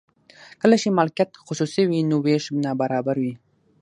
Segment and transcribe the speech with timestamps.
[0.61, 3.33] کله چې مالکیت خصوصي وي نو ویش نابرابر وي.